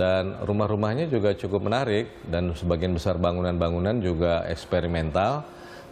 dan 0.00 0.32
rumah-rumahnya 0.48 1.12
juga 1.12 1.36
cukup 1.36 1.68
menarik 1.68 2.08
dan 2.24 2.56
sebagian 2.56 2.96
besar 2.96 3.20
bangunan-bangunan 3.20 4.00
juga 4.00 4.48
eksperimental 4.48 5.44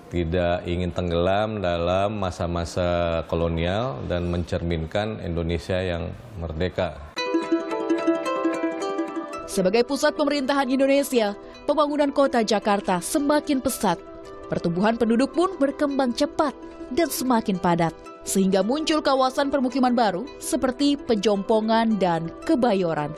tidak 0.06 0.62
ingin 0.66 0.94
tenggelam 0.94 1.58
dalam 1.58 2.14
masa-masa 2.22 3.20
kolonial 3.26 3.98
dan 4.06 4.30
mencerminkan 4.30 5.18
Indonesia 5.22 5.82
yang 5.82 6.14
merdeka. 6.38 6.94
Sebagai 9.50 9.88
pusat 9.88 10.12
pemerintahan 10.14 10.68
Indonesia, 10.68 11.32
pembangunan 11.64 12.12
kota 12.12 12.44
Jakarta 12.44 13.00
semakin 13.00 13.58
pesat. 13.64 13.96
Pertumbuhan 14.46 14.94
penduduk 14.94 15.34
pun 15.34 15.58
berkembang 15.58 16.14
cepat 16.14 16.54
dan 16.94 17.10
semakin 17.10 17.58
padat, 17.58 17.90
sehingga 18.22 18.62
muncul 18.62 19.02
kawasan 19.02 19.50
permukiman 19.50 19.96
baru 19.96 20.22
seperti 20.38 20.94
Pejompongan 20.94 21.98
dan 21.98 22.30
Kebayoran. 22.46 23.10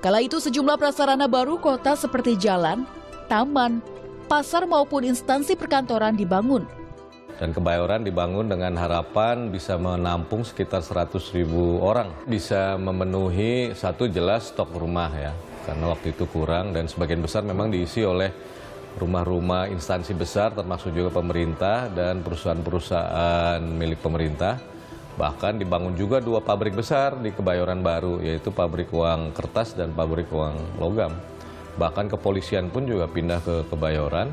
Kala 0.00 0.24
itu 0.24 0.40
sejumlah 0.40 0.80
prasarana 0.80 1.28
baru 1.28 1.60
kota 1.60 1.92
seperti 1.92 2.32
jalan, 2.40 2.88
taman, 3.28 3.84
pasar 4.30 4.62
maupun 4.62 5.02
instansi 5.10 5.58
perkantoran 5.58 6.14
dibangun. 6.14 6.62
Dan 7.42 7.50
Kebayoran 7.50 8.06
dibangun 8.06 8.46
dengan 8.46 8.78
harapan 8.78 9.50
bisa 9.50 9.74
menampung 9.74 10.46
sekitar 10.46 10.86
100 10.86 11.34
ribu 11.34 11.82
orang. 11.82 12.14
Bisa 12.30 12.78
memenuhi 12.78 13.74
satu 13.74 14.06
jelas 14.06 14.54
stok 14.54 14.70
rumah 14.78 15.10
ya, 15.10 15.34
karena 15.66 15.90
waktu 15.90 16.14
itu 16.14 16.30
kurang 16.30 16.70
dan 16.70 16.86
sebagian 16.86 17.18
besar 17.18 17.42
memang 17.42 17.74
diisi 17.74 18.06
oleh 18.06 18.30
rumah-rumah 19.02 19.66
instansi 19.66 20.14
besar 20.14 20.54
termasuk 20.54 20.94
juga 20.94 21.10
pemerintah 21.10 21.90
dan 21.90 22.22
perusahaan-perusahaan 22.22 23.58
milik 23.58 23.98
pemerintah. 23.98 24.62
Bahkan 25.18 25.58
dibangun 25.58 25.98
juga 25.98 26.22
dua 26.22 26.38
pabrik 26.38 26.78
besar 26.78 27.18
di 27.18 27.34
Kebayoran 27.34 27.82
Baru, 27.82 28.22
yaitu 28.22 28.54
pabrik 28.54 28.94
uang 28.94 29.34
kertas 29.34 29.74
dan 29.74 29.90
pabrik 29.90 30.30
uang 30.30 30.78
logam. 30.78 31.18
Bahkan 31.80 32.12
kepolisian 32.12 32.68
pun 32.68 32.84
juga 32.84 33.08
pindah 33.08 33.40
ke 33.40 33.64
Kebayoran, 33.72 34.28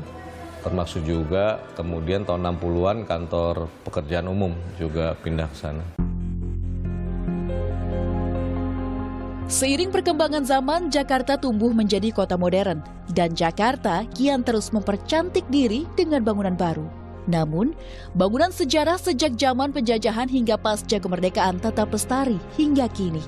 termasuk 0.60 1.00
juga 1.08 1.64
kemudian 1.80 2.28
tahun 2.28 2.44
60-an 2.60 3.08
kantor 3.08 3.72
pekerjaan 3.88 4.28
umum 4.28 4.52
juga 4.76 5.16
pindah 5.16 5.48
ke 5.48 5.56
sana. 5.56 5.84
Seiring 9.48 9.88
perkembangan 9.88 10.44
zaman, 10.44 10.92
Jakarta 10.92 11.40
tumbuh 11.40 11.72
menjadi 11.72 12.12
kota 12.12 12.36
modern, 12.36 12.84
dan 13.16 13.32
Jakarta 13.32 14.04
kian 14.12 14.44
terus 14.44 14.68
mempercantik 14.76 15.48
diri 15.48 15.88
dengan 15.96 16.20
bangunan 16.20 16.52
baru. 16.52 16.84
Namun, 17.24 17.72
bangunan 18.12 18.52
sejarah 18.52 19.00
sejak 19.00 19.40
zaman 19.40 19.72
penjajahan 19.72 20.28
hingga 20.28 20.60
pasca 20.60 21.00
kemerdekaan 21.00 21.64
tetap 21.64 21.88
lestari 21.88 22.36
hingga 22.60 22.92
kini. 22.92 23.24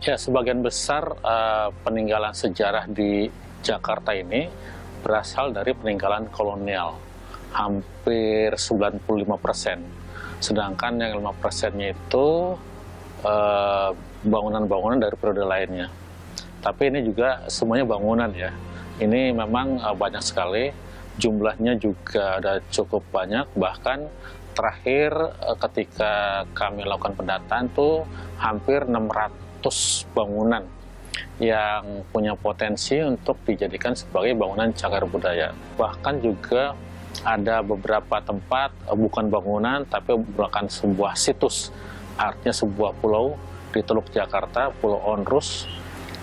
Ya, 0.00 0.16
sebagian 0.16 0.64
besar 0.64 1.12
uh, 1.20 1.68
peninggalan 1.84 2.32
sejarah 2.32 2.88
di 2.88 3.28
Jakarta 3.60 4.16
ini 4.16 4.48
berasal 5.04 5.52
dari 5.52 5.76
peninggalan 5.76 6.32
kolonial, 6.32 6.96
hampir 7.52 8.56
95 8.56 8.96
persen. 9.36 9.84
Sedangkan 10.40 10.96
yang 11.04 11.20
5 11.20 11.36
persennya 11.44 11.92
itu 11.92 12.56
bangunan 13.20 13.92
bangunan-bangunan 14.24 15.04
dari 15.04 15.16
periode 15.20 15.44
lainnya. 15.44 15.92
Tapi 16.64 16.88
ini 16.88 17.04
juga 17.04 17.44
semuanya 17.52 17.84
bangunan 17.84 18.32
ya. 18.32 18.56
Ini 19.04 19.36
memang 19.36 19.84
uh, 19.84 19.92
banyak 19.92 20.24
sekali, 20.24 20.72
jumlahnya 21.20 21.76
juga 21.76 22.40
ada 22.40 22.64
cukup 22.72 23.04
banyak, 23.12 23.52
bahkan 23.52 24.08
terakhir 24.56 25.12
uh, 25.44 25.60
ketika 25.68 26.48
kami 26.56 26.88
lakukan 26.88 27.12
pendataan 27.20 27.68
tuh 27.76 28.08
hampir 28.40 28.88
600 28.88 29.49
bangunan 30.16 30.64
yang 31.40 32.04
punya 32.12 32.36
potensi 32.36 33.00
untuk 33.00 33.40
dijadikan 33.44 33.96
sebagai 33.96 34.36
bangunan 34.36 34.72
cagar 34.76 35.04
budaya. 35.08 35.52
Bahkan 35.76 36.14
juga 36.20 36.76
ada 37.24 37.60
beberapa 37.60 38.20
tempat 38.22 38.72
eh, 38.88 38.96
bukan 38.96 39.28
bangunan 39.28 39.84
tapi 39.84 40.16
merupakan 40.16 40.64
sebuah 40.68 41.16
situs, 41.16 41.72
artinya 42.16 42.54
sebuah 42.54 42.96
pulau 43.00 43.36
di 43.70 43.80
Teluk 43.86 44.10
Jakarta, 44.10 44.74
Pulau 44.74 44.98
Onrus, 44.98 45.66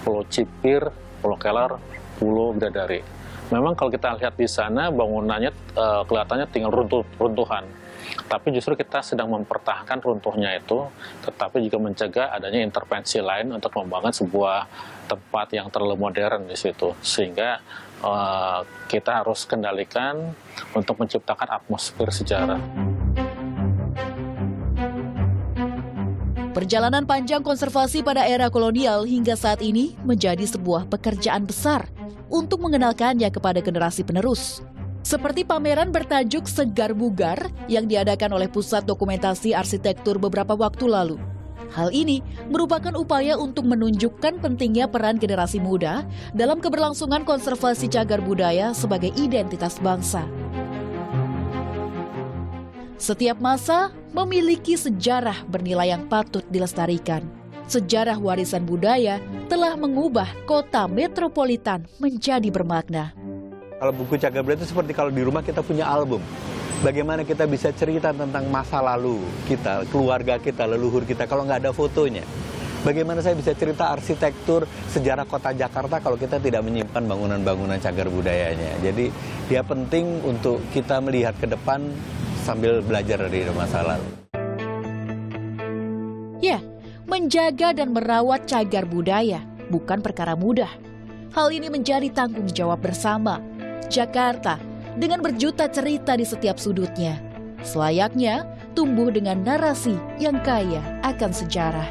Pulau 0.04 0.28
Cipir, 0.28 0.91
Pulau 1.23 1.39
Kelar, 1.39 1.80
Pulau 2.19 2.52
Bidadari. 2.52 3.02
Memang 3.47 3.80
kalau 3.80 3.88
kita 3.88 4.12
lihat 4.19 4.36
di 4.36 4.43
sana 4.43 4.91
bangunannya 4.91 5.56
uh, 5.80 6.04
kelihatannya 6.04 6.52
tinggal 6.52 6.76
runtuh, 6.76 7.08
runtuhan 7.15 7.63
tapi 8.26 8.50
justru 8.50 8.74
kita 8.74 9.06
sedang 9.06 9.30
mempertahankan 9.30 10.02
runtuhnya 10.02 10.58
itu, 10.58 10.90
tetapi 11.22 11.62
juga 11.62 11.78
mencegah 11.78 12.28
adanya 12.34 12.66
intervensi 12.66 13.22
lain 13.22 13.54
untuk 13.54 13.70
membangun 13.78 14.10
sebuah 14.10 14.66
tempat 15.06 15.54
yang 15.54 15.70
terlalu 15.70 16.10
modern 16.10 16.50
di 16.50 16.58
situ. 16.58 16.98
Sehingga 17.06 17.62
uh, 18.02 18.66
kita 18.90 19.22
harus 19.22 19.46
kendalikan 19.46 20.34
untuk 20.74 20.98
menciptakan 20.98 21.62
atmosfer 21.62 22.10
sejarah. 22.10 22.60
Perjalanan 26.58 27.06
panjang 27.06 27.46
konservasi 27.46 28.02
pada 28.02 28.26
era 28.26 28.50
kolonial 28.50 29.06
hingga 29.06 29.38
saat 29.38 29.62
ini 29.62 29.94
menjadi 30.02 30.42
sebuah 30.42 30.90
pekerjaan 30.90 31.46
besar 31.46 31.86
untuk 32.34 32.66
mengenalkannya 32.66 33.30
kepada 33.30 33.62
generasi 33.62 34.02
penerus 34.02 34.66
seperti 35.08 35.48
pameran 35.48 35.96
bertajuk 35.96 36.52
Segar 36.52 36.91
Bugar 36.91 37.39
yang 37.72 37.88
diadakan 37.88 38.36
oleh 38.36 38.52
Pusat 38.52 38.84
Dokumentasi 38.84 39.56
Arsitektur 39.56 40.20
beberapa 40.20 40.52
waktu 40.52 40.84
lalu. 40.84 41.15
Hal 41.72 41.96
ini 41.96 42.20
merupakan 42.52 42.91
upaya 42.91 43.39
untuk 43.39 43.72
menunjukkan 43.72 44.43
pentingnya 44.43 44.91
peran 44.91 45.15
generasi 45.15 45.63
muda 45.63 46.04
dalam 46.36 46.60
keberlangsungan 46.60 47.24
konservasi 47.24 47.88
cagar 47.88 48.20
budaya 48.20 48.76
sebagai 48.76 49.15
identitas 49.15 49.80
bangsa. 49.80 50.28
Setiap 53.00 53.39
masa 53.39 53.96
memiliki 54.12 54.76
sejarah 54.76 55.48
bernilai 55.48 55.96
yang 55.96 56.04
patut 56.12 56.43
dilestarikan. 56.52 57.24
Sejarah 57.72 58.20
warisan 58.20 58.67
budaya 58.67 59.24
telah 59.48 59.80
mengubah 59.80 60.28
kota 60.43 60.88
metropolitan 60.91 61.88
menjadi 62.00 62.48
bermakna. 62.52 63.27
Kalau 63.78 63.94
buku 63.94 64.18
cagar 64.18 64.42
budaya 64.42 64.58
itu 64.58 64.74
seperti 64.74 64.90
kalau 64.98 65.13
di 65.13 65.22
rumah 65.22 65.46
kita 65.46 65.62
punya 65.62 65.86
album. 65.86 66.18
Bagaimana 66.82 67.22
kita 67.22 67.46
bisa 67.46 67.70
cerita 67.70 68.10
tentang 68.10 68.50
masa 68.50 68.82
lalu 68.82 69.22
kita, 69.46 69.86
keluarga 69.94 70.42
kita, 70.42 70.66
leluhur 70.66 71.06
kita 71.06 71.30
kalau 71.30 71.46
nggak 71.46 71.62
ada 71.62 71.72
fotonya. 71.74 72.26
Bagaimana 72.82 73.22
saya 73.22 73.38
bisa 73.38 73.54
cerita 73.54 73.94
arsitektur 73.94 74.66
sejarah 74.90 75.30
kota 75.30 75.54
Jakarta 75.54 76.02
kalau 76.02 76.18
kita 76.18 76.42
tidak 76.42 76.66
menyimpan 76.66 77.06
bangunan-bangunan 77.06 77.78
cagar 77.78 78.10
budayanya. 78.10 78.82
Jadi 78.82 79.13
dia 79.46 79.62
penting 79.62 80.26
untuk 80.26 80.58
kita 80.74 80.98
melihat 80.98 81.38
ke 81.38 81.46
depan 81.46 81.94
sambil 82.42 82.82
belajar 82.82 83.30
dari 83.30 83.46
masa 83.54 83.86
lalu. 83.86 84.10
Ya, 86.42 86.62
menjaga 87.06 87.78
dan 87.78 87.94
merawat 87.94 88.50
cagar 88.50 88.90
budaya 88.90 89.46
bukan 89.70 90.02
perkara 90.02 90.34
mudah. 90.34 90.70
Hal 91.34 91.54
ini 91.54 91.70
menjadi 91.70 92.10
tanggung 92.10 92.50
jawab 92.50 92.82
bersama 92.82 93.38
Jakarta 93.88 94.60
dengan 95.00 95.23
berjuta 95.23 95.71
cerita 95.71 96.13
di 96.19 96.28
setiap 96.28 96.60
sudutnya. 96.60 97.15
Selayaknya 97.63 98.45
tumbuh 98.78 99.10
dengan 99.10 99.41
narasi 99.41 99.97
yang 100.21 100.38
kaya 100.43 100.84
akan 101.02 101.32
sejarah. 101.34 101.89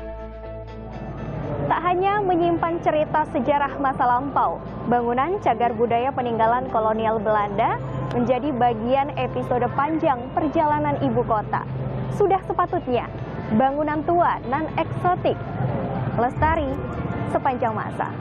Tak 1.67 1.81
hanya 1.83 2.23
menyimpan 2.23 2.79
cerita 2.79 3.27
sejarah 3.35 3.75
masa 3.83 4.07
lampau, 4.07 4.63
bangunan 4.87 5.35
cagar 5.43 5.75
budaya 5.75 6.15
peninggalan 6.15 6.71
kolonial 6.71 7.19
Belanda 7.19 7.83
menjadi 8.15 8.55
bagian 8.55 9.11
episode 9.19 9.67
panjang 9.75 10.23
perjalanan 10.31 10.95
ibu 11.03 11.27
kota. 11.27 11.67
Sudah 12.15 12.39
sepatutnya 12.47 13.11
bangunan 13.59 13.99
tua 14.07 14.39
non 14.47 14.71
eksotik 14.79 15.35
lestari 16.15 16.71
sepanjang 17.35 17.75
masa. 17.75 18.15